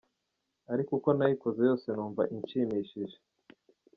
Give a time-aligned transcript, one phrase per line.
[0.73, 3.17] ariko uko nayikoze yose numva inshimishije.